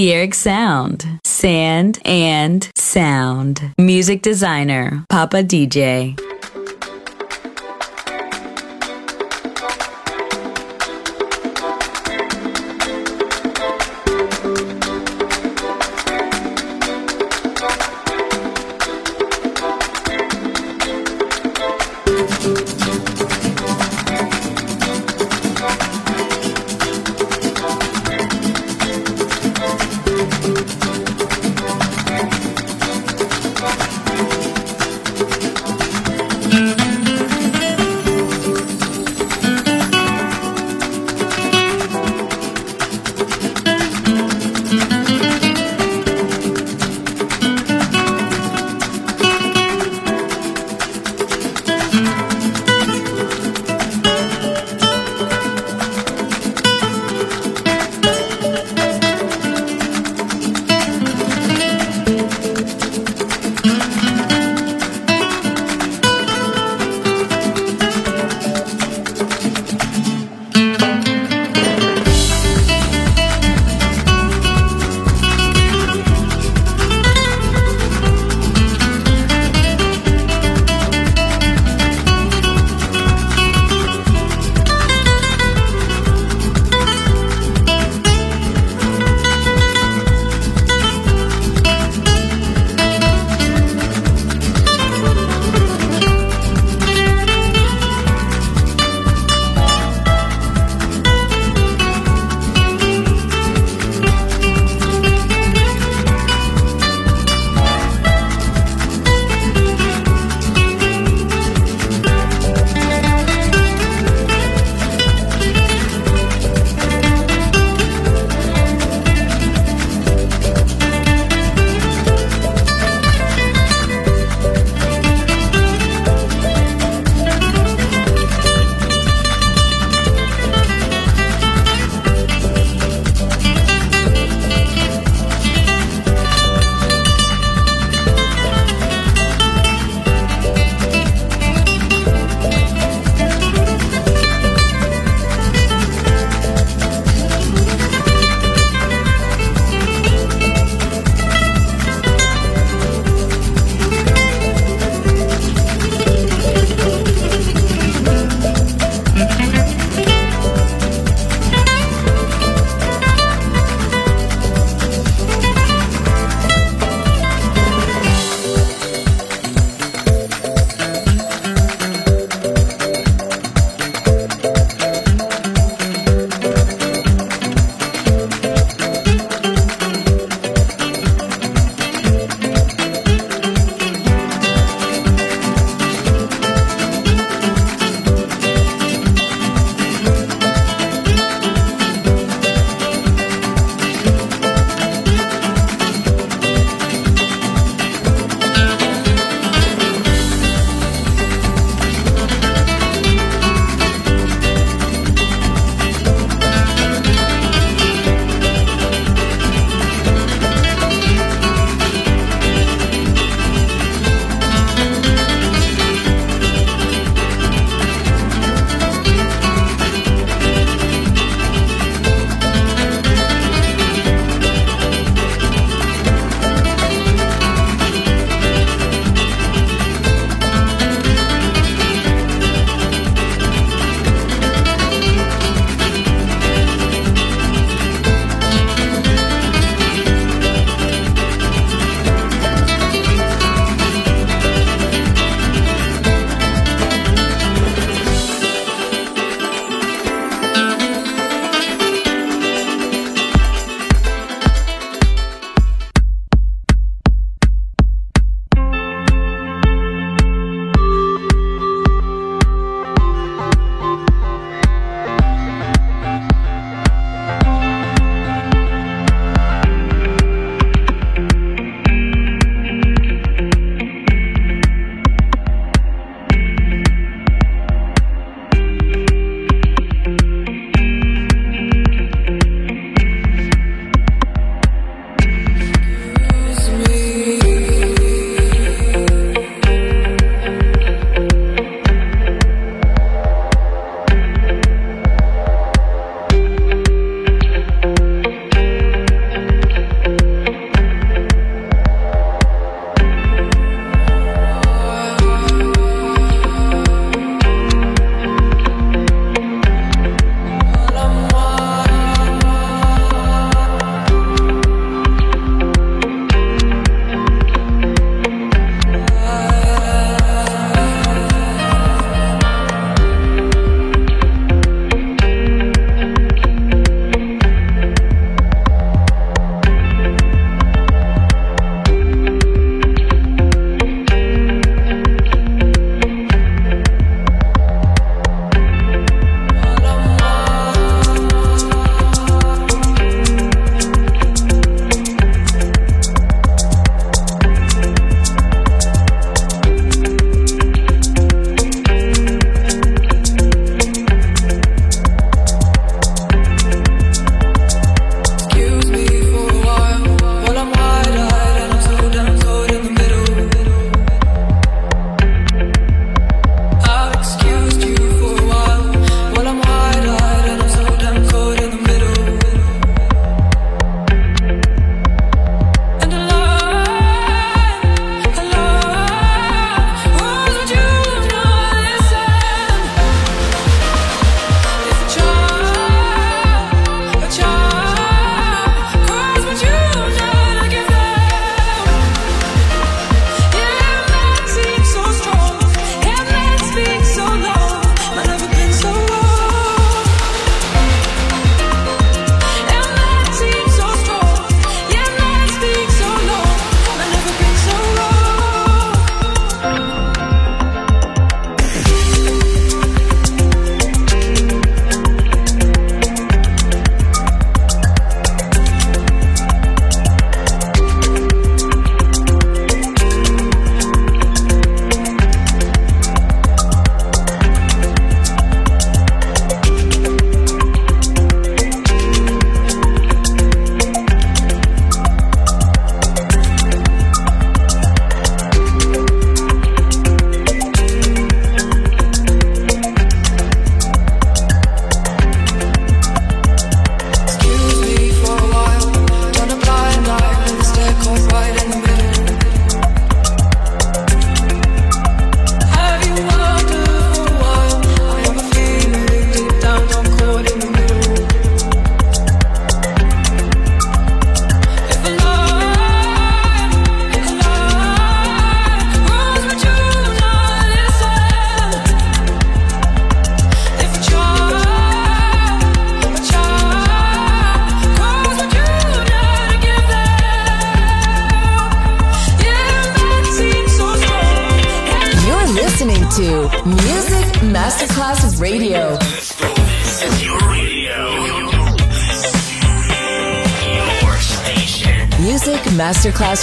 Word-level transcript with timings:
Balearic 0.00 0.32
Sound. 0.32 1.20
Sand 1.24 1.98
and 2.06 2.70
sound. 2.74 3.74
Music 3.76 4.22
designer, 4.22 5.04
Papa 5.10 5.42
DJ. 5.42 6.18